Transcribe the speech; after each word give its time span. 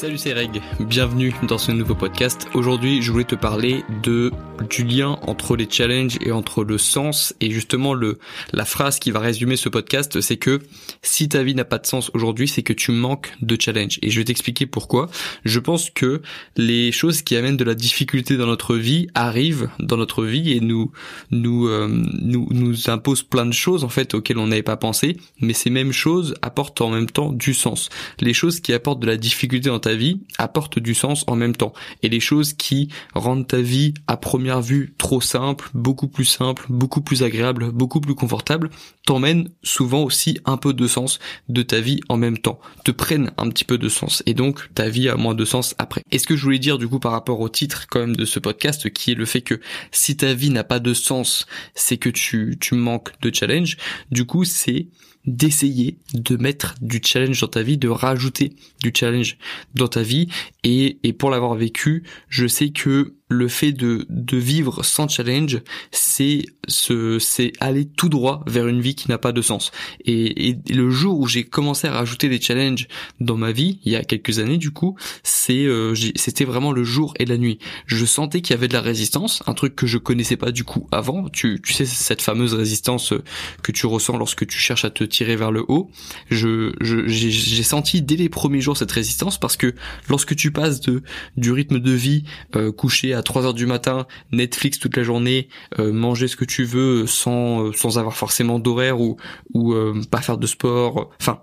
Salut 0.00 0.16
c'est 0.16 0.32
Reg, 0.32 0.62
bienvenue 0.80 1.34
dans 1.46 1.58
ce 1.58 1.72
nouveau 1.72 1.94
podcast. 1.94 2.48
Aujourd'hui 2.54 3.02
je 3.02 3.12
voulais 3.12 3.24
te 3.24 3.34
parler 3.34 3.84
de 4.02 4.32
du 4.70 4.82
lien 4.82 5.18
entre 5.22 5.56
les 5.56 5.68
challenges 5.70 6.16
et 6.22 6.32
entre 6.32 6.64
le 6.64 6.78
sens 6.78 7.34
et 7.40 7.50
justement 7.50 7.92
le 7.92 8.18
la 8.52 8.64
phrase 8.64 8.98
qui 8.98 9.10
va 9.10 9.20
résumer 9.20 9.56
ce 9.56 9.68
podcast 9.68 10.20
c'est 10.22 10.38
que 10.38 10.60
si 11.02 11.28
ta 11.28 11.42
vie 11.42 11.54
n'a 11.54 11.66
pas 11.66 11.78
de 11.78 11.86
sens 11.86 12.10
aujourd'hui 12.14 12.48
c'est 12.48 12.62
que 12.62 12.72
tu 12.72 12.92
manques 12.92 13.32
de 13.42 13.58
challenge 13.60 13.98
et 14.00 14.08
je 14.08 14.18
vais 14.18 14.24
t'expliquer 14.24 14.64
pourquoi. 14.64 15.10
Je 15.44 15.58
pense 15.58 15.90
que 15.90 16.22
les 16.56 16.92
choses 16.92 17.20
qui 17.20 17.36
amènent 17.36 17.58
de 17.58 17.64
la 17.64 17.74
difficulté 17.74 18.38
dans 18.38 18.46
notre 18.46 18.76
vie 18.76 19.08
arrivent 19.14 19.68
dans 19.80 19.98
notre 19.98 20.24
vie 20.24 20.52
et 20.52 20.60
nous 20.60 20.92
nous 21.30 21.68
euh, 21.68 21.88
nous 21.90 22.48
nous 22.50 22.88
imposent 22.88 23.22
plein 23.22 23.44
de 23.44 23.52
choses 23.52 23.84
en 23.84 23.90
fait 23.90 24.14
auxquelles 24.14 24.38
on 24.38 24.46
n'avait 24.46 24.62
pas 24.62 24.78
pensé 24.78 25.18
mais 25.42 25.52
ces 25.52 25.68
mêmes 25.68 25.92
choses 25.92 26.36
apportent 26.40 26.80
en 26.80 26.88
même 26.88 27.10
temps 27.10 27.32
du 27.32 27.52
sens. 27.52 27.90
Les 28.18 28.32
choses 28.32 28.60
qui 28.60 28.72
apportent 28.72 29.00
de 29.00 29.06
la 29.06 29.18
difficulté 29.18 29.68
dans 29.68 29.78
ta 29.78 29.89
vie 29.94 30.22
apporte 30.38 30.78
du 30.78 30.94
sens 30.94 31.24
en 31.26 31.36
même 31.36 31.56
temps. 31.56 31.72
Et 32.02 32.08
les 32.08 32.20
choses 32.20 32.52
qui 32.52 32.88
rendent 33.14 33.46
ta 33.46 33.60
vie 33.60 33.94
à 34.06 34.16
première 34.16 34.62
vue 34.62 34.94
trop 34.98 35.20
simple, 35.20 35.70
beaucoup 35.74 36.08
plus 36.08 36.24
simple, 36.24 36.66
beaucoup 36.68 37.00
plus 37.00 37.22
agréable, 37.22 37.70
beaucoup 37.72 38.00
plus 38.00 38.14
confortable, 38.14 38.70
t'emmènent 39.06 39.48
souvent 39.62 40.02
aussi 40.02 40.38
un 40.44 40.56
peu 40.56 40.72
de 40.72 40.86
sens 40.86 41.18
de 41.48 41.62
ta 41.62 41.80
vie 41.80 42.00
en 42.08 42.16
même 42.16 42.38
temps, 42.38 42.60
te 42.84 42.90
prennent 42.90 43.30
un 43.38 43.48
petit 43.48 43.64
peu 43.64 43.78
de 43.78 43.88
sens. 43.88 44.22
Et 44.26 44.34
donc 44.34 44.72
ta 44.74 44.88
vie 44.88 45.08
a 45.08 45.16
moins 45.16 45.34
de 45.34 45.44
sens 45.44 45.74
après. 45.78 46.02
Et 46.10 46.18
ce 46.18 46.26
que 46.26 46.36
je 46.36 46.44
voulais 46.44 46.58
dire 46.58 46.78
du 46.78 46.88
coup 46.88 47.00
par 47.00 47.12
rapport 47.12 47.40
au 47.40 47.48
titre 47.48 47.86
quand 47.88 48.00
même 48.00 48.16
de 48.16 48.24
ce 48.24 48.38
podcast, 48.38 48.90
qui 48.90 49.12
est 49.12 49.14
le 49.14 49.26
fait 49.26 49.42
que 49.42 49.60
si 49.90 50.16
ta 50.16 50.34
vie 50.34 50.50
n'a 50.50 50.64
pas 50.64 50.80
de 50.80 50.94
sens, 50.94 51.46
c'est 51.74 51.96
que 51.96 52.08
tu, 52.08 52.56
tu 52.60 52.74
manques 52.74 53.12
de 53.22 53.34
challenge. 53.34 53.76
Du 54.10 54.24
coup, 54.26 54.44
c'est 54.44 54.88
d'essayer 55.26 55.98
de 56.14 56.36
mettre 56.36 56.74
du 56.80 57.00
challenge 57.04 57.40
dans 57.40 57.48
ta 57.48 57.62
vie, 57.62 57.78
de 57.78 57.88
rajouter 57.88 58.54
du 58.82 58.92
challenge 58.94 59.36
dans 59.74 59.88
ta 59.88 60.02
vie. 60.02 60.28
Et, 60.64 60.98
et 61.02 61.12
pour 61.12 61.30
l'avoir 61.30 61.54
vécu, 61.54 62.04
je 62.28 62.46
sais 62.46 62.70
que 62.70 63.14
le 63.30 63.46
fait 63.46 63.72
de, 63.72 64.06
de 64.10 64.36
vivre 64.36 64.84
sans 64.84 65.08
challenge, 65.08 65.62
c'est 65.92 66.42
ce, 66.66 67.18
c'est 67.20 67.52
aller 67.60 67.86
tout 67.86 68.08
droit 68.08 68.42
vers 68.48 68.66
une 68.66 68.80
vie 68.80 68.96
qui 68.96 69.08
n'a 69.08 69.18
pas 69.18 69.30
de 69.30 69.40
sens. 69.40 69.70
Et, 70.04 70.48
et 70.48 70.58
le 70.68 70.90
jour 70.90 71.18
où 71.20 71.28
j'ai 71.28 71.44
commencé 71.44 71.86
à 71.86 71.92
rajouter 71.92 72.28
des 72.28 72.40
challenges 72.40 72.88
dans 73.20 73.36
ma 73.36 73.52
vie, 73.52 73.78
il 73.84 73.92
y 73.92 73.96
a 73.96 74.02
quelques 74.02 74.40
années 74.40 74.58
du 74.58 74.72
coup, 74.72 74.96
c'est, 75.22 75.64
euh, 75.64 75.94
c'était 76.16 76.44
vraiment 76.44 76.72
le 76.72 76.82
jour 76.82 77.14
et 77.20 77.24
la 77.24 77.38
nuit. 77.38 77.60
Je 77.86 78.04
sentais 78.04 78.40
qu'il 78.40 78.54
y 78.54 78.58
avait 78.58 78.68
de 78.68 78.72
la 78.72 78.80
résistance, 78.80 79.44
un 79.46 79.54
truc 79.54 79.76
que 79.76 79.86
je 79.86 79.98
connaissais 79.98 80.36
pas 80.36 80.50
du 80.50 80.64
coup 80.64 80.88
avant. 80.90 81.28
Tu, 81.28 81.60
tu 81.64 81.72
sais 81.72 81.86
cette 81.86 82.22
fameuse 82.22 82.54
résistance 82.54 83.14
que 83.62 83.70
tu 83.70 83.86
ressens 83.86 84.18
lorsque 84.18 84.44
tu 84.44 84.58
cherches 84.58 84.84
à 84.84 84.90
te 84.90 85.04
tirer 85.10 85.36
vers 85.36 85.52
le 85.52 85.64
haut. 85.68 85.90
Je, 86.30 86.72
je 86.80 87.06
j'ai, 87.06 87.62
senti 87.62 88.02
dès 88.02 88.16
les 88.16 88.28
premiers 88.28 88.60
jours 88.60 88.76
cette 88.76 88.90
résistance 88.90 89.38
parce 89.38 89.56
que 89.56 89.74
lorsque 90.08 90.34
tu 90.34 90.50
passes 90.50 90.80
de 90.80 91.02
du 91.36 91.52
rythme 91.52 91.78
de 91.78 91.92
vie 91.92 92.24
euh, 92.56 92.72
couché 92.72 93.14
à 93.14 93.20
à 93.20 93.22
3 93.22 93.44
heures 93.44 93.54
du 93.54 93.66
matin, 93.66 94.06
Netflix 94.32 94.78
toute 94.78 94.96
la 94.96 95.02
journée, 95.02 95.48
euh, 95.78 95.92
manger 95.92 96.26
ce 96.26 96.36
que 96.36 96.46
tu 96.46 96.64
veux 96.64 97.06
sans 97.06 97.66
euh, 97.66 97.72
sans 97.72 97.98
avoir 97.98 98.16
forcément 98.16 98.58
d'horaire 98.58 98.98
ou 98.98 99.18
ou 99.52 99.74
euh, 99.74 100.00
pas 100.10 100.22
faire 100.22 100.38
de 100.38 100.46
sport, 100.46 101.10
enfin 101.20 101.40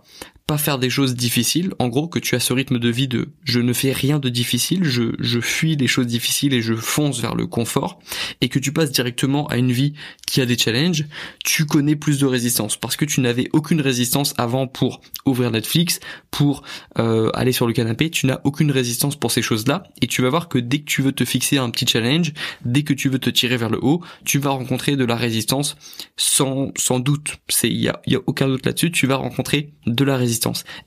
pas 0.48 0.58
faire 0.58 0.80
des 0.80 0.90
choses 0.90 1.14
difficiles, 1.14 1.74
en 1.78 1.90
gros 1.90 2.08
que 2.08 2.20
tu 2.20 2.34
as 2.34 2.40
ce 2.40 2.54
rythme 2.54 2.80
de 2.80 2.90
vie 2.90 3.10
de 3.10 3.28
je 3.44 3.60
ne 3.60 3.74
fais 3.74 3.92
rien 3.92 4.18
de 4.18 4.30
difficile, 4.30 4.86
je, 4.86 5.12
je 5.20 5.42
fuis 5.42 5.76
les 5.76 5.88
choses 5.88 6.08
difficiles 6.08 6.54
et 6.54 6.62
je 6.62 6.74
fonce 6.74 7.20
vers 7.20 7.36
le 7.36 7.48
confort, 7.48 8.00
et 8.40 8.48
que 8.48 8.58
tu 8.58 8.72
passes 8.72 8.92
directement 8.92 9.48
à 9.48 9.58
une 9.58 9.74
vie 9.74 9.92
qui 10.26 10.40
a 10.40 10.46
des 10.46 10.58
challenges, 10.58 11.06
tu 11.44 11.66
connais 11.66 11.98
plus 11.98 12.18
de 12.18 12.26
résistance, 12.26 12.78
parce 12.78 12.96
que 12.96 13.04
tu 13.04 13.20
n'avais 13.20 13.50
aucune 13.52 13.82
résistance 13.82 14.34
avant 14.38 14.68
pour 14.68 15.02
ouvrir 15.26 15.52
Netflix, 15.52 16.00
pour 16.32 16.64
euh, 16.98 17.30
aller 17.34 17.52
sur 17.52 17.68
le 17.68 17.74
canapé, 17.74 18.10
tu 18.10 18.26
n'as 18.26 18.40
aucune 18.46 18.72
résistance 18.72 19.18
pour 19.18 19.32
ces 19.32 19.42
choses-là, 19.42 19.84
et 20.02 20.08
tu 20.08 20.22
vas 20.22 20.30
voir 20.30 20.48
que 20.48 20.60
dès 20.60 20.80
que 20.80 20.86
tu 20.86 21.02
veux 21.02 21.12
te 21.12 21.26
fixer 21.26 21.58
un 21.58 21.70
petit 21.72 21.86
challenge, 21.86 22.32
dès 22.64 22.84
que 22.84 22.94
tu 22.94 23.10
veux 23.10 23.20
te 23.20 23.30
tirer 23.30 23.58
vers 23.58 23.70
le 23.70 23.84
haut, 23.84 24.02
tu 24.24 24.40
vas 24.40 24.52
rencontrer 24.52 24.96
de 24.96 25.04
la 25.04 25.18
résistance 25.18 25.76
sans, 26.16 26.72
sans 26.78 27.02
doute, 27.02 27.36
c'est 27.50 27.68
il 27.70 27.82
y 27.82 27.90
a, 27.90 28.02
y 28.08 28.16
a 28.16 28.20
aucun 28.28 28.48
doute 28.48 28.66
là-dessus, 28.66 28.92
tu 28.92 29.08
vas 29.08 29.18
rencontrer 29.18 29.74
de 29.86 30.04
la 30.06 30.16
résistance 30.16 30.37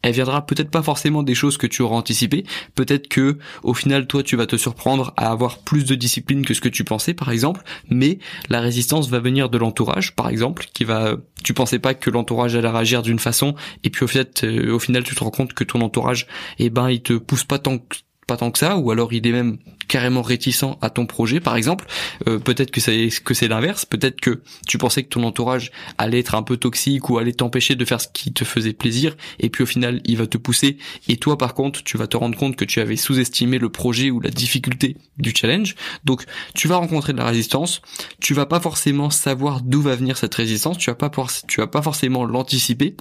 elle 0.03 0.13
viendra 0.13 0.47
peut-être 0.47 0.71
pas 0.71 0.83
forcément 0.83 1.23
des 1.23 1.35
choses 1.35 1.57
que 1.57 1.67
tu 1.67 1.83
auras 1.83 1.97
anticipées, 1.97 2.45
peut-être 2.75 3.09
que 3.09 3.39
au 3.63 3.75
final 3.75 4.07
toi 4.07 4.23
tu 4.23 4.37
vas 4.37 4.47
te 4.47 4.57
surprendre 4.57 5.13
à 5.17 5.31
avoir 5.31 5.59
plus 5.59 5.85
de 5.85 5.95
discipline 5.95 6.45
que 6.45 6.55
ce 6.55 6.61
que 6.61 6.69
tu 6.69 6.85
pensais 6.85 7.15
par 7.15 7.31
exemple, 7.31 7.63
mais 7.89 8.19
la 8.49 8.61
résistance 8.61 9.09
va 9.09 9.19
venir 9.19 9.51
de 9.51 9.59
l'entourage 9.59 10.15
par 10.15 10.29
exemple, 10.29 10.67
qui 10.73 10.85
va 10.85 11.17
tu 11.43 11.55
pensais 11.55 11.79
pas 11.79 11.95
que 11.95 12.11
l'entourage 12.11 12.55
allait 12.55 12.69
réagir 12.69 13.03
d'une 13.03 13.19
façon 13.19 13.55
et 13.85 13.91
puis 13.91 14.05
au 14.05 14.09
fait 14.09 14.45
euh, 14.45 14.73
au 14.73 14.79
final 14.79 15.05
tu 15.05 15.15
te 15.15 15.25
rends 15.25 15.31
compte 15.31 15.55
que 15.55 15.65
ton 15.65 15.81
entourage 15.81 16.27
eh 16.59 16.71
ben 16.71 16.91
il 16.91 17.03
te 17.03 17.15
pousse 17.15 17.45
pas 17.45 17.59
tant 17.59 17.79
que 17.79 17.97
pas 18.31 18.37
tant 18.37 18.53
que 18.53 18.61
ça, 18.61 18.77
ou 18.77 18.93
alors 18.93 19.13
il 19.13 19.27
est 19.27 19.33
même 19.33 19.59
carrément 19.89 20.23
réticent 20.23 20.77
à 20.81 20.89
ton 20.89 21.05
projet, 21.05 21.41
par 21.41 21.57
exemple. 21.57 21.87
Euh, 22.29 22.39
peut-être 22.39 22.71
que 22.71 22.81
c'est 22.81 23.09
que 23.25 23.35
c'est 23.35 23.49
l'inverse. 23.49 23.85
Peut-être 23.85 24.21
que 24.21 24.41
tu 24.69 24.79
pensais 24.79 25.03
que 25.03 25.09
ton 25.09 25.25
entourage 25.25 25.73
allait 25.99 26.21
être 26.21 26.37
un 26.37 26.45
peu 26.45 26.57
toxique 26.57 27.11
ou 27.11 27.19
allait 27.19 27.33
t'empêcher 27.33 27.75
de 27.75 27.85
faire 27.85 28.01
ce 28.01 28.07
qui 28.07 28.33
te 28.33 28.45
faisait 28.45 28.73
plaisir, 28.73 29.17
et 29.41 29.51
puis 29.51 29.65
au 29.65 29.67
final 29.67 30.01
il 30.05 30.17
va 30.17 30.29
te 30.29 30.39
pousser. 30.39 30.79
Et 31.09 31.17
toi, 31.17 31.37
par 31.39 31.55
contre, 31.55 31.83
tu 31.83 31.99
vas 31.99 32.07
te 32.07 32.17
rendre 32.17 32.39
compte 32.39 32.55
que 32.55 32.65
tu 32.65 32.79
avais 32.79 32.95
sous-estimé 32.95 33.59
le 33.59 33.69
projet 33.69 34.13
ou 34.13 34.21
la 34.21 34.31
difficulté 34.31 34.97
du 35.19 35.35
challenge. 35.35 35.75
Donc, 36.05 36.25
tu 36.55 36.69
vas 36.69 36.77
rencontrer 36.77 37.13
de 37.13 37.19
la 37.19 37.27
résistance. 37.27 37.83
Tu 38.21 38.33
vas 38.33 38.47
pas 38.47 38.61
forcément 38.61 39.11
savoir 39.11 39.61
d'où 39.61 39.83
va 39.83 39.97
venir 39.97 40.17
cette 40.17 40.37
résistance. 40.37 40.79
Tu 40.79 40.89
vas 40.89 40.95
pas 40.95 41.11
tu 41.49 41.61
vas 41.61 41.67
pas 41.67 41.83
forcément 41.83 42.25
l'anticiper. 42.25 42.95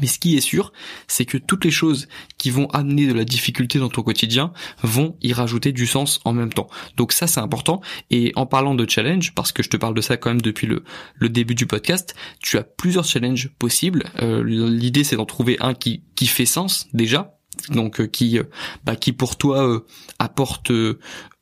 Mais 0.00 0.06
ce 0.06 0.18
qui 0.18 0.36
est 0.36 0.40
sûr, 0.40 0.72
c'est 1.06 1.24
que 1.24 1.38
toutes 1.38 1.64
les 1.64 1.70
choses 1.70 2.08
qui 2.38 2.50
vont 2.50 2.66
amener 2.70 3.06
de 3.06 3.12
la 3.12 3.24
difficulté 3.24 3.78
dans 3.78 3.88
ton 3.88 4.02
quotidien 4.02 4.52
vont 4.82 5.16
y 5.22 5.32
rajouter 5.32 5.72
du 5.72 5.86
sens 5.86 6.20
en 6.24 6.32
même 6.32 6.52
temps. 6.52 6.68
Donc 6.96 7.12
ça, 7.12 7.26
c'est 7.26 7.40
important. 7.40 7.80
Et 8.10 8.32
en 8.36 8.46
parlant 8.46 8.74
de 8.74 8.88
challenge, 8.88 9.34
parce 9.34 9.52
que 9.52 9.62
je 9.62 9.68
te 9.68 9.76
parle 9.76 9.94
de 9.94 10.00
ça 10.00 10.16
quand 10.16 10.30
même 10.30 10.40
depuis 10.40 10.66
le, 10.66 10.82
début 11.28 11.54
du 11.54 11.66
podcast, 11.66 12.14
tu 12.40 12.58
as 12.58 12.62
plusieurs 12.62 13.04
challenges 13.04 13.50
possibles. 13.58 14.04
Euh, 14.20 14.42
l'idée, 14.44 15.04
c'est 15.04 15.16
d'en 15.16 15.24
trouver 15.24 15.56
un 15.60 15.74
qui, 15.74 16.02
qui 16.14 16.26
fait 16.26 16.46
sens 16.46 16.88
déjà, 16.92 17.38
donc 17.68 18.00
euh, 18.00 18.06
qui 18.06 18.38
euh, 18.38 18.44
bah, 18.84 18.96
qui 18.96 19.12
pour 19.12 19.36
toi 19.36 19.66
euh, 19.66 19.80
apporte 20.18 20.72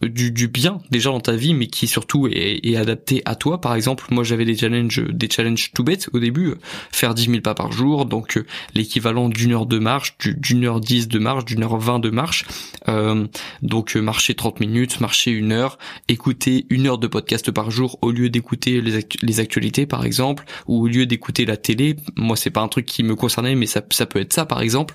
du, 0.02 0.48
bien 0.48 0.80
déjà 0.90 1.10
dans 1.10 1.20
ta 1.20 1.32
vie 1.32 1.54
mais 1.54 1.66
qui 1.66 1.86
surtout 1.86 2.26
est, 2.26 2.60
est 2.62 2.76
adapté 2.76 3.22
à 3.24 3.34
toi. 3.34 3.60
Par 3.60 3.74
exemple 3.74 4.06
moi 4.10 4.24
j'avais 4.24 4.44
des 4.44 4.56
challenges 4.56 5.02
des 5.08 5.28
challenges 5.30 5.72
tout 5.72 5.84
bêtes 5.84 6.08
au 6.12 6.18
début 6.18 6.54
faire 6.90 7.14
10 7.14 7.26
000 7.26 7.40
pas 7.40 7.54
par 7.54 7.72
jour 7.72 8.06
donc 8.06 8.42
l'équivalent 8.74 9.28
d'une 9.28 9.52
heure 9.52 9.66
de 9.66 9.78
marche 9.78 10.16
d'une 10.18 10.64
heure 10.64 10.80
10 10.80 11.08
de 11.08 11.18
marche 11.18 11.44
d'une 11.44 11.62
heure 11.62 11.76
20 11.76 11.98
de 12.00 12.10
marche 12.10 12.44
donc 13.62 13.94
marcher 13.96 14.34
30 14.34 14.60
minutes 14.60 15.00
marcher 15.00 15.30
une 15.30 15.52
heure 15.52 15.78
écouter 16.08 16.66
une 16.70 16.86
heure 16.86 16.98
de 16.98 17.06
podcast 17.06 17.50
par 17.50 17.70
jour 17.70 17.98
au 18.02 18.10
lieu 18.10 18.30
d'écouter 18.30 18.80
les, 18.80 19.40
actualités 19.40 19.86
par 19.86 20.04
exemple 20.04 20.44
ou 20.66 20.84
au 20.84 20.86
lieu 20.86 21.06
d'écouter 21.06 21.44
la 21.44 21.56
télé 21.56 21.96
moi 22.16 22.36
c'est 22.36 22.50
pas 22.50 22.60
un 22.60 22.68
truc 22.68 22.86
qui 22.86 23.02
me 23.02 23.14
concernait 23.14 23.54
mais 23.54 23.66
ça, 23.66 23.82
peut 23.82 24.20
être 24.20 24.32
ça 24.32 24.46
par 24.46 24.60
exemple 24.62 24.94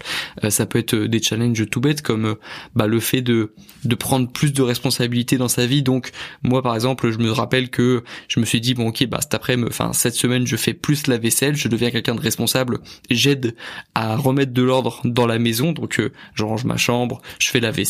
ça 0.49 0.65
peut 0.65 0.79
être 0.79 0.95
des 0.95 1.21
challenges 1.21 1.69
tout 1.69 1.81
bêtes 1.81 2.01
comme 2.01 2.25
euh, 2.25 2.35
bah, 2.75 2.87
le 2.87 2.99
fait 2.99 3.21
de 3.21 3.53
de 3.83 3.95
prendre 3.95 4.31
plus 4.31 4.53
de 4.53 4.61
responsabilités 4.61 5.37
dans 5.37 5.47
sa 5.47 5.65
vie. 5.65 5.83
Donc 5.83 6.11
moi 6.43 6.61
par 6.61 6.75
exemple, 6.75 7.11
je 7.11 7.17
me 7.17 7.31
rappelle 7.31 7.69
que 7.69 8.03
je 8.27 8.39
me 8.39 8.45
suis 8.45 8.61
dit 8.61 8.73
bon 8.73 8.89
ok 8.89 9.05
bah 9.07 9.19
cet 9.21 9.33
après 9.33 9.57
enfin 9.67 9.93
cette 9.93 10.15
semaine 10.15 10.47
je 10.47 10.55
fais 10.55 10.73
plus 10.73 11.07
la 11.07 11.17
vaisselle, 11.17 11.55
je 11.55 11.67
deviens 11.67 11.91
quelqu'un 11.91 12.15
de 12.15 12.21
responsable, 12.21 12.79
j'aide 13.09 13.55
à 13.93 14.15
remettre 14.15 14.53
de 14.53 14.61
l'ordre 14.61 15.01
dans 15.03 15.27
la 15.27 15.39
maison. 15.39 15.71
Donc 15.71 15.99
euh, 15.99 16.11
je 16.33 16.43
range 16.43 16.65
ma 16.65 16.77
chambre, 16.77 17.21
je 17.39 17.49
fais 17.49 17.59
la 17.59 17.71
vaisselle, 17.71 17.84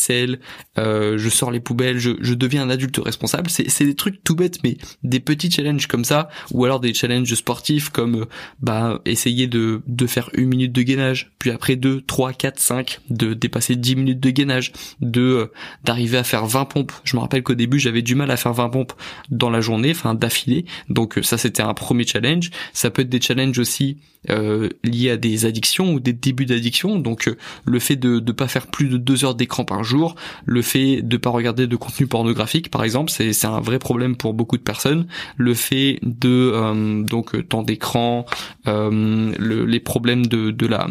euh, 0.78 1.18
je 1.18 1.30
sors 1.30 1.52
les 1.52 1.60
poubelles, 1.60 1.98
je, 1.98 2.12
je 2.22 2.34
deviens 2.34 2.64
un 2.64 2.70
adulte 2.70 3.00
responsable. 3.04 3.50
C'est 3.50 3.86
des 3.86 3.96
trucs 3.96 4.24
tout 4.24 4.36
bêtes 4.36 4.60
mais 4.64 4.78
des 5.04 5.20
petits 5.20 5.52
challenges 5.52 5.88
comme 5.88 6.06
ça 6.06 6.30
ou 6.52 6.66
alors 6.66 6.80
des 6.80 6.94
challenges 6.94 7.34
sportifs 7.34 7.90
comme 7.90 8.26
bah 8.60 9.02
essayer 9.06 9.48
de 9.48 9.82
de 9.88 10.08
faire 10.08 10.30
une 10.34 10.50
minute 10.50 10.72
de 10.72 10.82
gainage, 10.82 11.32
puis 11.40 11.52
après 11.52 11.76
deux, 11.76 12.02
trois, 12.02 12.34
quatre, 12.34 12.60
cinq, 12.60 13.00
de 13.10 13.34
dépasser 13.34 13.76
10 13.76 13.96
minutes 13.96 14.20
de 14.20 14.30
gainage, 14.30 14.72
de 15.02 15.22
euh, 15.22 15.52
d'arriver 15.84 16.18
à 16.18 16.24
faire 16.24 16.46
20 16.46 16.66
pompes. 16.66 16.92
Je 17.04 17.16
me 17.16 17.22
rappelle 17.22 17.44
qu'au 17.44 17.56
début 17.56 17.80
j'avais 17.80 18.02
du 18.02 18.16
mal 18.16 18.32
à 18.32 18.38
faire 18.38 18.54
20 18.54 18.70
pompes 18.70 18.94
dans 19.30 19.50
la 19.50 19.62
journée, 19.62 19.92
enfin 19.92 20.14
d'affilée. 20.14 20.66
Donc 20.90 21.18
euh, 21.18 21.24
ça 21.24 21.38
c'était 21.38 21.64
un 21.64 21.74
premier 21.74 22.06
challenge. 22.06 22.52
Ça 22.74 22.90
peut 22.90 23.02
être 23.02 23.10
des 23.10 23.22
challenges 23.22 23.60
aussi 23.60 23.98
euh, 24.30 24.70
liés 24.84 25.12
à 25.12 25.18
des 25.18 25.46
addictions 25.46 25.94
ou 25.94 26.00
des 26.00 26.14
débuts 26.14 26.46
d'addiction. 26.46 27.00
Donc 27.00 27.30
le 27.66 27.80
fait 27.80 27.96
de 27.96 28.20
ne 28.20 28.32
pas 28.32 28.48
faire 28.48 28.68
plus 28.68 28.88
de 28.88 28.98
2 28.98 29.26
heures 29.26 29.36
d'écran 29.36 29.66
par 29.66 29.75
jour, 29.84 30.16
le 30.46 30.62
fait 30.62 31.02
de 31.02 31.18
pas 31.18 31.30
regarder 31.30 31.68
de 31.68 31.76
contenu 31.76 32.08
pornographique 32.08 32.70
par 32.72 32.84
exemple, 32.84 33.12
c'est 33.12 33.46
un 33.46 33.60
vrai 33.60 33.80
problème 33.80 34.16
pour 34.16 34.34
beaucoup 34.34 34.58
de 34.58 34.64
personnes. 34.64 35.08
Le 35.38 35.54
fait 35.54 36.00
de 36.04 37.04
donc 37.04 37.48
temps 37.48 37.64
d'écran, 37.64 38.26
les 38.66 39.80
problèmes 39.80 40.26
de 40.26 40.52
de 40.52 40.68
la 40.68 40.88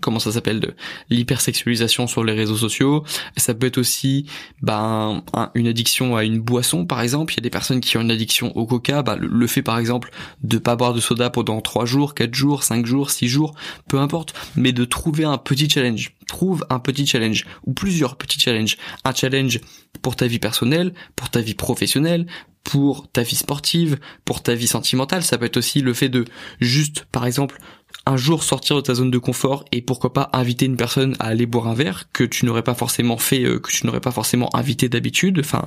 comment 0.00 0.18
ça 0.18 0.32
s'appelle 0.32 0.60
de 0.60 0.74
l'hypersexualisation 1.10 2.06
sur 2.06 2.24
les 2.24 2.32
réseaux 2.32 2.56
sociaux. 2.56 3.04
Ça 3.36 3.54
peut 3.54 3.66
être 3.66 3.78
aussi 3.78 4.26
ben 4.62 5.22
une 5.54 5.66
addiction 5.66 6.16
à 6.16 6.24
une 6.24 6.40
boisson 6.40 6.86
par 6.86 7.00
exemple. 7.00 7.32
Il 7.34 7.36
y 7.36 7.40
a 7.40 7.42
des 7.42 7.50
personnes 7.50 7.80
qui 7.80 7.96
ont 7.96 8.00
une 8.00 8.10
addiction 8.10 8.56
au 8.56 8.66
coca. 8.66 9.02
Bah, 9.02 9.16
le, 9.18 9.46
fait 9.46 9.62
par 9.62 9.78
exemple 9.78 10.10
de 10.42 10.58
pas 10.58 10.76
boire 10.76 10.94
de 10.94 11.00
soda 11.00 11.30
pendant 11.30 11.60
3 11.60 11.84
jours 11.84 12.14
4 12.14 12.34
jours 12.34 12.62
5 12.62 12.86
jours 12.86 13.10
6 13.10 13.28
jours 13.28 13.54
peu 13.88 13.98
importe. 13.98 14.34
Mais 14.56 14.72
de 14.72 14.84
trouver 14.84 15.24
un 15.24 15.38
petit 15.38 15.68
challenge. 15.68 16.14
Trouve 16.26 16.64
un 16.70 16.78
petit 16.78 17.06
challenge 17.06 17.44
ou 17.66 17.72
plusieurs 17.72 18.16
petits 18.16 18.40
challenges. 18.40 18.76
Un 19.04 19.14
challenge 19.14 19.60
pour 20.00 20.16
ta 20.16 20.26
vie 20.26 20.38
personnelle 20.38 20.92
pour 21.16 21.30
ta 21.30 21.40
vie 21.40 21.54
professionnelle 21.54 22.26
pour 22.64 23.10
ta 23.10 23.22
vie 23.22 23.36
sportive, 23.36 23.98
pour 24.24 24.42
ta 24.42 24.54
vie 24.54 24.66
sentimentale, 24.66 25.22
ça 25.22 25.38
peut 25.38 25.46
être 25.46 25.56
aussi 25.56 25.80
le 25.80 25.94
fait 25.94 26.08
de 26.08 26.24
juste, 26.60 27.06
par 27.10 27.26
exemple, 27.26 27.58
un 28.06 28.16
jour 28.16 28.42
sortir 28.42 28.76
de 28.76 28.80
ta 28.80 28.94
zone 28.94 29.10
de 29.10 29.18
confort 29.18 29.64
et 29.70 29.80
pourquoi 29.80 30.12
pas 30.12 30.30
inviter 30.32 30.66
une 30.66 30.76
personne 30.76 31.14
à 31.20 31.26
aller 31.26 31.46
boire 31.46 31.68
un 31.68 31.74
verre 31.74 32.10
que 32.12 32.24
tu 32.24 32.46
n'aurais 32.46 32.62
pas 32.62 32.74
forcément 32.74 33.16
fait, 33.16 33.44
euh, 33.44 33.60
que 33.60 33.70
tu 33.70 33.86
n'aurais 33.86 34.00
pas 34.00 34.10
forcément 34.10 34.54
invité 34.56 34.88
d'habitude. 34.88 35.38
Enfin, 35.38 35.64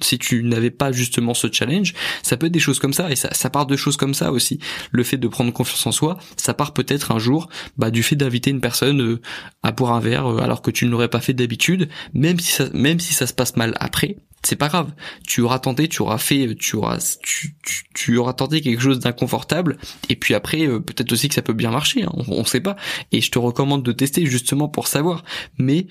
si 0.00 0.18
tu 0.18 0.42
n'avais 0.42 0.70
pas 0.70 0.90
justement 0.90 1.34
ce 1.34 1.50
challenge, 1.50 1.94
ça 2.22 2.36
peut 2.36 2.46
être 2.46 2.52
des 2.52 2.58
choses 2.58 2.80
comme 2.80 2.92
ça 2.92 3.10
et 3.10 3.16
ça, 3.16 3.32
ça 3.32 3.50
part 3.50 3.66
de 3.66 3.76
choses 3.76 3.96
comme 3.96 4.14
ça 4.14 4.32
aussi. 4.32 4.58
Le 4.90 5.04
fait 5.04 5.16
de 5.16 5.28
prendre 5.28 5.52
confiance 5.52 5.86
en 5.86 5.92
soi, 5.92 6.18
ça 6.36 6.54
part 6.54 6.72
peut-être 6.72 7.12
un 7.12 7.18
jour 7.18 7.48
bah, 7.76 7.90
du 7.90 8.02
fait 8.02 8.16
d'inviter 8.16 8.50
une 8.50 8.60
personne 8.60 9.00
euh, 9.00 9.20
à 9.62 9.70
boire 9.70 9.92
un 9.92 10.00
verre 10.00 10.26
euh, 10.26 10.38
alors 10.40 10.62
que 10.62 10.70
tu 10.70 10.86
ne 10.86 10.90
l'aurais 10.90 11.08
pas 11.08 11.20
fait 11.20 11.34
d'habitude, 11.34 11.88
même 12.14 12.40
si 12.40 12.52
ça, 12.52 12.68
même 12.72 12.98
si 12.98 13.14
ça 13.14 13.26
se 13.26 13.32
passe 13.32 13.56
mal 13.56 13.74
après, 13.78 14.16
c'est 14.42 14.56
pas 14.56 14.68
grave. 14.68 14.92
Tu 15.26 15.40
auras 15.40 15.58
tenté, 15.58 15.88
tu 15.88 16.02
auras 16.02 16.18
fait, 16.18 16.54
tu 16.54 16.76
auras, 16.76 17.18
tu, 17.22 17.56
tu, 17.94 18.16
auras 18.16 18.32
tenté 18.32 18.60
quelque 18.60 18.80
chose 18.80 19.00
d'inconfortable. 19.00 19.76
Et 20.08 20.14
puis 20.14 20.34
après, 20.34 20.68
peut-être 20.68 21.10
aussi 21.10 21.28
que 21.28 21.34
ça 21.34 21.42
peut 21.42 21.52
bien 21.52 21.65
marcher. 21.70 22.04
Hein, 22.04 22.12
on, 22.14 22.24
on 22.28 22.44
sait 22.44 22.60
pas. 22.60 22.76
Et 23.12 23.20
je 23.20 23.30
te 23.30 23.38
recommande 23.38 23.82
de 23.82 23.92
tester 23.92 24.26
justement 24.26 24.68
pour 24.68 24.88
savoir. 24.88 25.24
Mais 25.58 25.86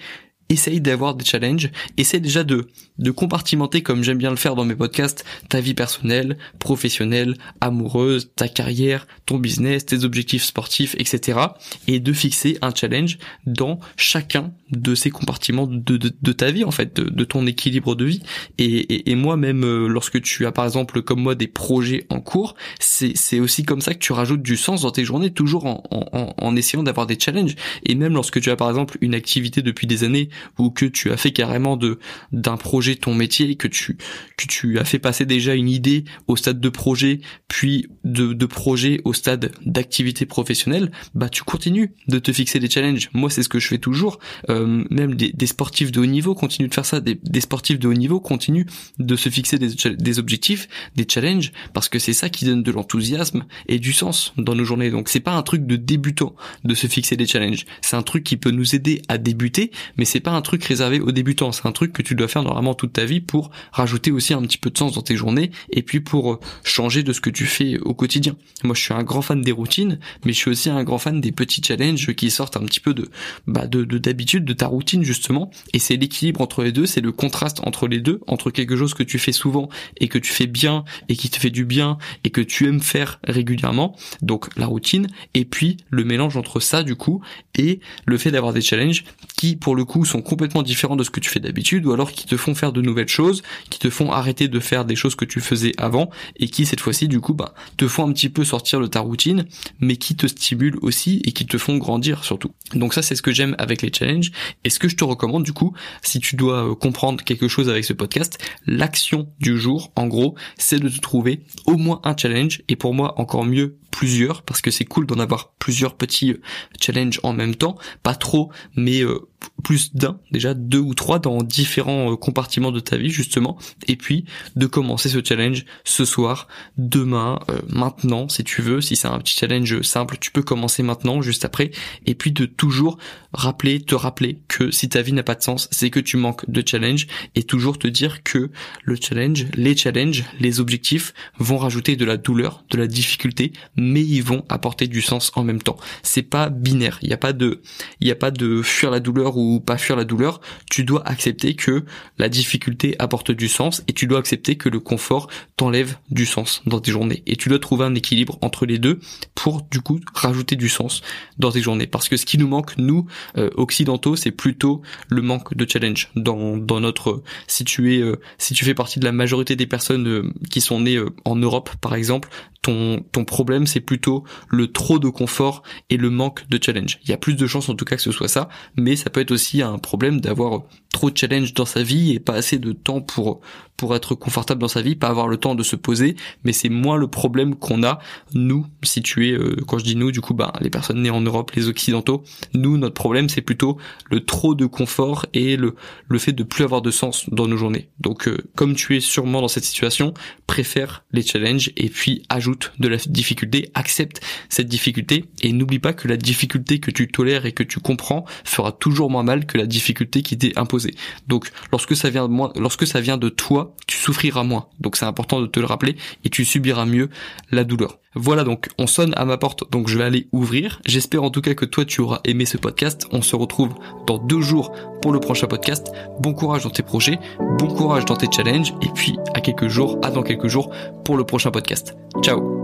essaye 0.49 0.81
d'avoir 0.81 1.15
des 1.15 1.25
challenges, 1.25 1.71
essaye 1.97 2.21
déjà 2.21 2.43
de, 2.43 2.67
de 2.99 3.11
compartimenter, 3.11 3.81
comme 3.81 4.03
j'aime 4.03 4.17
bien 4.17 4.29
le 4.29 4.35
faire 4.35 4.55
dans 4.55 4.65
mes 4.65 4.75
podcasts, 4.75 5.25
ta 5.49 5.59
vie 5.59 5.73
personnelle, 5.73 6.37
professionnelle, 6.59 7.35
amoureuse, 7.61 8.31
ta 8.35 8.47
carrière, 8.47 9.07
ton 9.25 9.37
business, 9.37 9.85
tes 9.85 10.03
objectifs 10.03 10.43
sportifs, 10.43 10.95
etc. 10.99 11.39
Et 11.87 11.99
de 11.99 12.13
fixer 12.13 12.57
un 12.61 12.73
challenge 12.73 13.17
dans 13.45 13.79
chacun 13.97 14.53
de 14.71 14.95
ces 14.95 15.09
compartiments 15.09 15.67
de, 15.67 16.31
ta 16.31 16.51
vie, 16.51 16.63
en 16.63 16.71
fait, 16.71 16.95
de, 16.95 17.23
ton 17.23 17.47
équilibre 17.47 17.95
de 17.95 18.05
vie. 18.05 18.21
Et, 18.57 19.15
moi, 19.15 19.37
même 19.37 19.63
euh, 19.63 19.87
lorsque 19.87 20.21
tu 20.21 20.45
as, 20.45 20.51
par 20.51 20.65
exemple, 20.65 21.01
comme 21.01 21.21
moi, 21.21 21.35
des 21.35 21.47
projets 21.47 22.05
en 22.09 22.19
cours, 22.19 22.55
c'est 22.79 23.39
aussi 23.39 23.63
comme 23.63 23.81
ça 23.81 23.93
que 23.93 23.99
tu 23.99 24.13
rajoutes 24.13 24.41
du 24.41 24.57
sens 24.57 24.81
dans 24.81 24.91
tes 24.91 25.05
journées, 25.05 25.31
toujours 25.31 25.65
en 25.65 26.55
essayant 26.55 26.83
d'avoir 26.83 27.07
des 27.07 27.19
challenges. 27.19 27.55
Et 27.83 27.95
même 27.95 28.13
lorsque 28.13 28.39
tu 28.41 28.49
as, 28.51 28.55
par 28.55 28.69
exemple, 28.69 28.97
une 29.01 29.15
activité 29.15 29.61
depuis 29.61 29.87
des 29.87 30.03
années, 30.03 30.29
ou 30.57 30.69
que 30.69 30.85
tu 30.85 31.11
as 31.11 31.17
fait 31.17 31.31
carrément 31.31 31.77
de 31.77 31.99
d'un 32.31 32.57
projet 32.57 32.95
ton 32.95 33.13
métier, 33.13 33.55
que 33.55 33.67
tu 33.67 33.97
que 34.37 34.47
tu 34.47 34.79
as 34.79 34.85
fait 34.85 34.99
passer 34.99 35.25
déjà 35.25 35.55
une 35.55 35.69
idée 35.69 36.05
au 36.27 36.35
stade 36.35 36.59
de 36.59 36.69
projet, 36.69 37.21
puis 37.47 37.87
de, 38.03 38.33
de 38.33 38.45
projet 38.45 39.01
au 39.03 39.13
stade 39.13 39.51
d'activité 39.65 40.25
professionnelle, 40.25 40.91
bah 41.13 41.29
tu 41.29 41.43
continues 41.43 41.93
de 42.07 42.19
te 42.19 42.31
fixer 42.31 42.59
des 42.59 42.69
challenges. 42.69 43.09
Moi 43.13 43.29
c'est 43.29 43.43
ce 43.43 43.49
que 43.49 43.59
je 43.59 43.67
fais 43.67 43.77
toujours. 43.77 44.19
Euh, 44.49 44.83
même 44.89 45.15
des, 45.15 45.31
des, 45.31 45.47
sportifs 45.47 45.91
de 45.91 45.99
haut 45.99 46.05
niveau 46.05 46.35
continuent 46.35 46.69
de 46.69 46.73
faire 46.73 46.85
ça. 46.85 46.99
Des, 46.99 47.19
des 47.23 47.41
sportifs 47.41 47.79
de 47.79 47.87
haut 47.87 47.93
niveau 47.93 48.19
continuent 48.19 48.65
de 48.99 49.15
se 49.15 49.29
fixer 49.29 49.57
des, 49.57 49.95
des 49.95 50.19
objectifs, 50.19 50.67
des 50.95 51.05
challenges, 51.09 51.51
parce 51.73 51.89
que 51.89 51.99
c'est 51.99 52.13
ça 52.13 52.29
qui 52.29 52.45
donne 52.45 52.63
de 52.63 52.71
l'enthousiasme 52.71 53.45
et 53.67 53.79
du 53.79 53.93
sens 53.93 54.33
dans 54.37 54.55
nos 54.55 54.65
journées. 54.65 54.91
Donc 54.91 55.09
c'est 55.09 55.19
pas 55.19 55.33
un 55.33 55.43
truc 55.43 55.65
de 55.65 55.75
débutant 55.75 56.35
de 56.63 56.73
se 56.73 56.87
fixer 56.87 57.15
des 57.15 57.27
challenges. 57.27 57.65
C'est 57.81 57.95
un 57.95 58.03
truc 58.03 58.23
qui 58.23 58.37
peut 58.37 58.51
nous 58.51 58.75
aider 58.75 59.01
à 59.07 59.17
débuter, 59.17 59.71
mais 59.97 60.05
c'est 60.05 60.19
pas 60.25 60.31
un 60.31 60.41
truc 60.41 60.63
réservé 60.63 60.99
aux 60.99 61.11
débutants. 61.11 61.51
C'est 61.51 61.67
un 61.67 61.71
truc 61.71 61.93
que 61.93 62.01
tu 62.01 62.15
dois 62.15 62.27
faire 62.27 62.41
normalement 62.41 62.73
toute 62.73 62.93
ta 62.93 63.05
vie 63.05 63.21
pour 63.21 63.51
rajouter 63.71 64.11
aussi 64.11 64.33
un 64.33 64.41
petit 64.41 64.57
peu 64.57 64.71
de 64.71 64.77
sens 64.77 64.93
dans 64.93 65.03
tes 65.03 65.15
journées 65.15 65.51
et 65.69 65.83
puis 65.83 65.99
pour 65.99 66.33
euh, 66.33 66.39
changer 66.63 67.03
de 67.03 67.13
ce 67.13 67.21
que 67.21 67.29
tu 67.29 67.45
fais 67.45 67.77
au 67.77 67.93
quotidien. 67.93 68.35
Moi, 68.63 68.73
je 68.73 68.81
suis 68.81 68.93
un 68.95 69.03
grand 69.03 69.21
fan 69.21 69.41
des 69.43 69.51
routines, 69.51 69.99
mais 70.25 70.33
je 70.33 70.37
suis 70.37 70.49
aussi 70.49 70.71
un 70.71 70.83
grand 70.83 70.97
fan 70.97 71.21
des 71.21 71.31
petits 71.31 71.61
challenges 71.63 72.11
qui 72.15 72.31
sortent 72.31 72.57
un 72.57 72.65
petit 72.65 72.79
peu 72.79 72.95
de, 72.95 73.07
bah, 73.45 73.67
de, 73.67 73.83
d'habitude, 73.83 74.45
de 74.45 74.53
ta 74.53 74.65
routine 74.65 75.03
justement. 75.03 75.51
Et 75.73 75.79
c'est 75.79 75.95
l'équilibre 75.95 76.41
entre 76.41 76.63
les 76.63 76.71
deux, 76.71 76.87
c'est 76.87 77.01
le 77.01 77.11
contraste 77.11 77.59
entre 77.63 77.87
les 77.87 77.99
deux, 77.99 78.19
entre 78.25 78.49
quelque 78.49 78.75
chose 78.75 78.95
que 78.95 79.03
tu 79.03 79.19
fais 79.19 79.31
souvent 79.31 79.69
et 79.97 80.07
que 80.07 80.17
tu 80.17 80.31
fais 80.31 80.47
bien 80.47 80.85
et 81.07 81.15
qui 81.15 81.29
te 81.29 81.37
fait 81.37 81.51
du 81.51 81.65
bien 81.65 81.99
et 82.23 82.31
que 82.31 82.41
tu 82.41 82.67
aimes 82.67 82.81
faire 82.81 83.19
régulièrement. 83.25 83.95
Donc 84.23 84.47
la 84.57 84.65
routine 84.65 85.05
et 85.35 85.45
puis 85.45 85.77
le 85.91 86.03
mélange 86.03 86.35
entre 86.35 86.59
ça 86.59 86.81
du 86.81 86.95
coup 86.95 87.21
et 87.59 87.79
le 88.07 88.17
fait 88.17 88.31
d'avoir 88.31 88.53
des 88.53 88.61
challenges 88.61 89.03
qui 89.37 89.55
pour 89.55 89.75
le 89.75 89.85
coup 89.85 90.03
sont 90.03 90.14
complètement 90.21 90.63
différents 90.63 90.95
de 90.95 91.03
ce 91.03 91.09
que 91.09 91.19
tu 91.19 91.29
fais 91.29 91.39
d'habitude 91.39 91.85
ou 91.85 91.93
alors 91.93 92.11
qui 92.11 92.25
te 92.25 92.37
font 92.37 92.55
faire 92.55 92.71
de 92.71 92.81
nouvelles 92.81 93.07
choses, 93.07 93.43
qui 93.69 93.79
te 93.79 93.89
font 93.89 94.11
arrêter 94.11 94.47
de 94.47 94.59
faire 94.59 94.85
des 94.85 94.95
choses 94.95 95.15
que 95.15 95.25
tu 95.25 95.41
faisais 95.41 95.73
avant 95.77 96.09
et 96.37 96.47
qui 96.47 96.65
cette 96.65 96.79
fois-ci 96.79 97.07
du 97.07 97.19
coup 97.19 97.33
bah 97.33 97.53
te 97.77 97.87
font 97.87 98.07
un 98.07 98.13
petit 98.13 98.29
peu 98.29 98.43
sortir 98.43 98.79
de 98.79 98.87
ta 98.87 98.99
routine 98.99 99.45
mais 99.79 99.97
qui 99.97 100.15
te 100.15 100.27
stimulent 100.27 100.77
aussi 100.81 101.21
et 101.25 101.31
qui 101.31 101.45
te 101.45 101.57
font 101.57 101.77
grandir 101.77 102.23
surtout. 102.23 102.51
Donc 102.73 102.93
ça 102.93 103.01
c'est 103.01 103.15
ce 103.15 103.21
que 103.21 103.31
j'aime 103.31 103.55
avec 103.57 103.81
les 103.81 103.91
challenges 103.93 104.31
et 104.63 104.69
ce 104.69 104.79
que 104.79 104.87
je 104.87 104.95
te 104.95 105.03
recommande 105.03 105.43
du 105.43 105.53
coup 105.53 105.73
si 106.01 106.19
tu 106.19 106.35
dois 106.35 106.71
euh, 106.71 106.75
comprendre 106.75 107.23
quelque 107.23 107.47
chose 107.47 107.69
avec 107.69 107.85
ce 107.85 107.93
podcast, 107.93 108.37
l'action 108.65 109.29
du 109.39 109.57
jour 109.57 109.91
en 109.95 110.07
gros 110.07 110.35
c'est 110.57 110.79
de 110.79 110.89
te 110.89 110.99
trouver 110.99 111.41
au 111.65 111.77
moins 111.77 112.01
un 112.03 112.15
challenge 112.15 112.61
et 112.67 112.75
pour 112.75 112.93
moi 112.93 113.19
encore 113.19 113.45
mieux 113.45 113.77
plusieurs 113.91 114.41
parce 114.43 114.61
que 114.61 114.71
c'est 114.71 114.85
cool 114.85 115.05
d'en 115.05 115.19
avoir 115.19 115.53
plusieurs 115.53 115.95
petits 115.95 116.31
euh, 116.31 116.41
challenges 116.81 117.19
en 117.23 117.33
même 117.33 117.55
temps, 117.55 117.77
pas 118.03 118.15
trop 118.15 118.51
mais 118.75 119.01
euh, 119.01 119.27
plus 119.63 119.95
d'un, 119.95 120.19
déjà 120.31 120.53
deux 120.53 120.79
ou 120.79 120.93
trois 120.93 121.19
dans 121.19 121.41
différents 121.41 122.11
euh, 122.11 122.15
compartiments 122.15 122.71
de 122.71 122.79
ta 122.79 122.97
vie 122.97 123.09
justement, 123.09 123.57
et 123.87 123.95
puis 123.95 124.25
de 124.55 124.65
commencer 124.65 125.09
ce 125.09 125.23
challenge 125.23 125.65
ce 125.83 126.05
soir, 126.05 126.47
demain, 126.77 127.39
euh, 127.49 127.59
maintenant 127.69 128.29
si 128.29 128.43
tu 128.43 128.61
veux, 128.61 128.81
si 128.81 128.95
c'est 128.95 129.07
un 129.07 129.19
petit 129.19 129.35
challenge 129.35 129.81
simple, 129.81 130.17
tu 130.19 130.31
peux 130.31 130.43
commencer 130.43 130.83
maintenant, 130.83 131.21
juste 131.21 131.45
après, 131.45 131.71
et 132.05 132.15
puis 132.15 132.31
de 132.31 132.45
toujours 132.45 132.97
rappeler, 133.33 133.81
te 133.81 133.95
rappeler 133.95 134.39
que 134.47 134.71
si 134.71 134.89
ta 134.89 135.01
vie 135.01 135.13
n'a 135.13 135.23
pas 135.23 135.35
de 135.35 135.43
sens, 135.43 135.67
c'est 135.71 135.89
que 135.89 135.99
tu 135.99 136.17
manques 136.17 136.49
de 136.49 136.63
challenge, 136.65 137.07
et 137.35 137.43
toujours 137.43 137.77
te 137.77 137.87
dire 137.87 138.23
que 138.23 138.49
le 138.83 138.95
challenge, 138.95 139.47
les 139.55 139.75
challenges, 139.75 140.23
les 140.39 140.59
objectifs 140.59 141.13
vont 141.39 141.57
rajouter 141.57 141.95
de 141.95 142.05
la 142.05 142.17
douleur, 142.17 142.63
de 142.69 142.77
la 142.77 142.87
difficulté, 142.87 143.53
mais 143.75 144.01
ils 144.01 144.23
vont 144.23 144.43
apporter 144.49 144.87
du 144.87 145.01
sens 145.01 145.31
en 145.35 145.43
même 145.43 145.61
temps. 145.61 145.77
C'est 146.03 146.21
pas 146.21 146.49
binaire, 146.49 146.99
il 147.01 147.07
n'y 147.07 147.13
a 147.13 147.17
pas 147.17 147.33
de, 147.33 147.61
il 147.99 148.05
n'y 148.05 148.11
a 148.11 148.15
pas 148.15 148.31
de 148.31 148.61
fuir 148.61 148.91
la 148.91 148.99
douleur 148.99 149.34
ou 149.37 149.59
pas 149.59 149.77
fuir 149.77 149.95
la 149.95 150.03
douleur, 150.03 150.41
tu 150.69 150.83
dois 150.83 151.07
accepter 151.07 151.55
que 151.55 151.85
la 152.17 152.29
difficulté 152.29 152.95
apporte 152.99 153.31
du 153.31 153.47
sens 153.47 153.83
et 153.87 153.93
tu 153.93 154.07
dois 154.07 154.19
accepter 154.19 154.55
que 154.55 154.69
le 154.69 154.79
confort 154.79 155.27
t'enlève 155.57 155.97
du 156.09 156.25
sens 156.25 156.61
dans 156.65 156.79
tes 156.79 156.91
journées. 156.91 157.23
Et 157.25 157.35
tu 157.35 157.49
dois 157.49 157.59
trouver 157.59 157.85
un 157.85 157.95
équilibre 157.95 158.37
entre 158.41 158.65
les 158.65 158.77
deux 158.77 158.99
pour 159.33 159.61
du 159.63 159.81
coup 159.81 159.99
rajouter 160.13 160.55
du 160.55 160.69
sens 160.69 161.01
dans 161.37 161.51
tes 161.51 161.61
journées. 161.61 161.87
Parce 161.87 162.09
que 162.09 162.17
ce 162.17 162.25
qui 162.25 162.37
nous 162.37 162.47
manque, 162.47 162.77
nous, 162.77 163.05
euh, 163.37 163.49
occidentaux, 163.55 164.15
c'est 164.15 164.31
plutôt 164.31 164.81
le 165.09 165.21
manque 165.21 165.55
de 165.55 165.69
challenge 165.69 166.09
dans, 166.15 166.57
notre... 166.79 167.23
Si 167.47 167.63
tu 167.63 167.95
es, 167.95 168.01
euh, 168.01 168.19
si 168.37 168.53
tu 168.53 168.65
fais 168.65 168.73
partie 168.73 168.99
de 168.99 169.05
la 169.05 169.11
majorité 169.11 169.55
des 169.55 169.67
personnes 169.67 170.07
euh, 170.07 170.33
qui 170.49 170.61
sont 170.61 170.81
nées 170.81 170.99
en 171.25 171.35
Europe, 171.35 171.69
par 171.81 171.95
exemple, 171.95 172.29
ton, 172.65 172.99
ton 173.11 173.25
problème, 173.25 173.67
c'est 173.67 173.79
plutôt 173.79 174.23
le 174.49 174.71
trop 174.71 174.97
de 174.97 175.07
confort 175.09 175.61
et 175.91 175.97
le 175.97 176.09
manque 176.09 176.49
de 176.49 176.59
challenge. 176.59 176.97
Il 177.03 177.11
y 177.11 177.13
a 177.13 177.17
plus 177.17 177.35
de 177.35 177.45
chances 177.45 177.69
en 177.69 177.75
tout 177.75 177.85
cas 177.85 177.95
que 177.95 178.01
ce 178.01 178.11
soit 178.11 178.27
ça, 178.27 178.49
mais 178.75 178.95
ça 178.95 179.11
peut 179.11 179.19
être 179.19 179.29
aussi 179.29 179.61
un 179.61 179.77
problème 179.77 180.19
d'avoir 180.19 180.63
trop 180.91 181.11
de 181.11 181.17
challenge 181.17 181.53
dans 181.53 181.65
sa 181.65 181.83
vie 181.83 182.13
et 182.13 182.19
pas 182.19 182.33
assez 182.33 182.57
de 182.57 182.71
temps 182.71 183.01
pour 183.01 183.41
pour 183.77 183.93
être 183.93 184.15
confortable 184.15 184.61
dans 184.61 184.69
sa 184.69 184.81
vie, 184.81 184.95
pas 184.95 185.09
avoir 185.09 185.27
le 185.27 185.35
temps 185.35 185.53
de 185.53 185.61
se 185.61 185.75
poser, 185.75 186.15
mais 186.45 186.53
c'est 186.53 186.69
moins 186.69 186.95
le 186.95 187.07
problème 187.07 187.55
qu'on 187.55 187.83
a 187.83 187.99
nous 188.33 188.65
situés 188.83 189.33
euh, 189.33 189.57
quand 189.67 189.77
je 189.77 189.83
dis 189.83 189.97
nous 189.97 190.13
du 190.13 190.21
coup 190.21 190.33
bah 190.33 190.53
les 190.61 190.69
personnes 190.69 191.01
nées 191.01 191.09
en 191.09 191.21
Europe, 191.21 191.51
les 191.51 191.67
occidentaux, 191.67 192.23
nous 192.53 192.77
notre 192.77 192.95
problème 192.95 193.29
c'est 193.29 193.41
plutôt 193.41 193.77
le 194.09 194.21
trop 194.21 194.55
de 194.55 194.65
confort 194.65 195.27
et 195.33 195.55
le 195.55 195.75
le 196.07 196.17
fait 196.17 196.31
de 196.31 196.43
plus 196.43 196.63
avoir 196.63 196.81
de 196.81 196.89
sens 196.89 197.29
dans 197.29 197.47
nos 197.47 197.57
journées. 197.57 197.89
Donc 197.99 198.27
euh, 198.27 198.37
comme 198.55 198.75
tu 198.75 198.95
es 198.95 199.01
sûrement 199.01 199.41
dans 199.41 199.49
cette 199.49 199.65
situation, 199.65 200.13
préfère 200.47 201.03
les 201.11 201.21
challenges 201.21 201.71
et 201.75 201.89
puis 201.89 202.23
ajoute 202.29 202.54
de 202.79 202.87
la 202.87 202.97
difficulté, 202.97 203.69
accepte 203.73 204.21
cette 204.49 204.67
difficulté 204.67 205.25
et 205.41 205.53
n'oublie 205.53 205.79
pas 205.79 205.93
que 205.93 206.07
la 206.07 206.17
difficulté 206.17 206.79
que 206.79 206.91
tu 206.91 207.07
tolères 207.07 207.45
et 207.45 207.51
que 207.51 207.63
tu 207.63 207.79
comprends 207.79 208.25
fera 208.43 208.71
toujours 208.71 209.09
moins 209.09 209.23
mal 209.23 209.45
que 209.45 209.57
la 209.57 209.65
difficulté 209.65 210.21
qui 210.21 210.37
t'est 210.37 210.57
imposée. 210.57 210.95
Donc 211.27 211.51
lorsque 211.71 211.95
ça 211.95 212.09
vient 212.09 212.27
de 212.27 212.33
moi, 212.33 212.51
lorsque 212.55 212.87
ça 212.87 213.01
vient 213.01 213.17
de 213.17 213.29
toi, 213.29 213.75
tu 213.87 213.97
souffriras 213.97 214.43
moins. 214.43 214.67
Donc 214.79 214.97
c'est 214.97 215.05
important 215.05 215.41
de 215.41 215.47
te 215.47 215.59
le 215.59 215.65
rappeler 215.65 215.95
et 216.23 216.29
tu 216.29 216.45
subiras 216.45 216.85
mieux 216.85 217.09
la 217.51 217.63
douleur. 217.63 217.99
Voilà 218.17 218.45
donc, 218.45 218.69
on 218.77 218.87
sonne 218.87 219.13
à 219.17 219.25
ma 219.25 219.37
porte, 219.37 219.69
donc 219.71 219.89
je 219.89 219.97
vais 219.97 220.05
aller 220.05 220.27
ouvrir. 220.31 220.79
J'espère 220.85 221.23
en 221.23 221.31
tout 221.31 221.41
cas 221.41 221.53
que 221.53 221.65
toi 221.65 221.83
tu 221.83 221.99
auras 221.99 222.21
aimé 222.23 222.45
ce 222.45 222.57
podcast. 222.57 223.07
On 223.11 223.21
se 223.21 223.35
retrouve 223.35 223.73
dans 224.07 224.17
deux 224.17 224.39
jours 224.39 224.73
pour 225.05 225.13
le 225.13 225.19
prochain 225.19 225.45
podcast. 225.45 225.91
Bon 226.19 226.33
courage 226.33 226.63
dans 226.63 226.71
tes 226.71 226.81
projets, 226.81 227.19
bon 227.59 227.67
courage 227.67 228.05
dans 228.05 228.15
tes 228.15 228.25
challenges, 228.31 228.73
et 228.81 228.89
puis 228.95 229.19
à 229.35 229.39
quelques 229.39 229.67
jours, 229.67 229.99
à 230.01 230.09
dans 230.09 230.23
quelques 230.23 230.47
jours 230.47 230.71
pour 231.03 231.15
le 231.15 231.23
prochain 231.23 231.51
podcast. 231.51 231.95
Ciao 232.23 232.54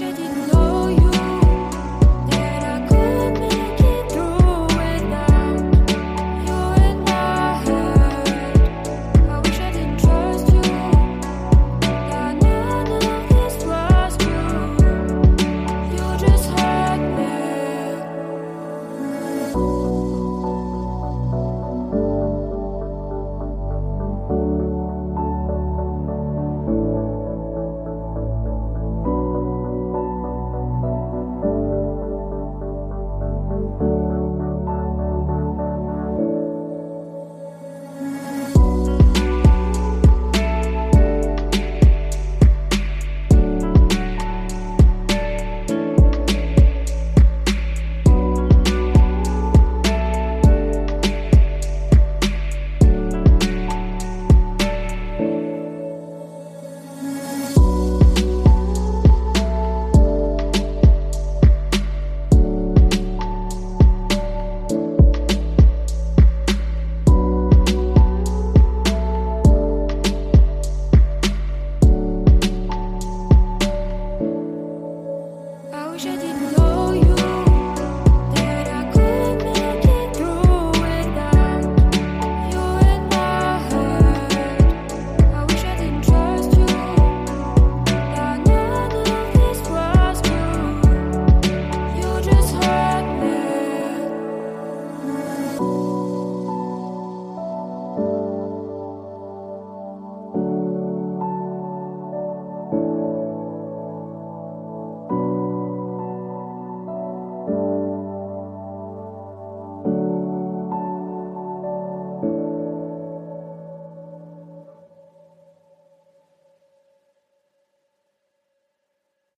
didn't 0.00 0.48
know. 0.48 0.59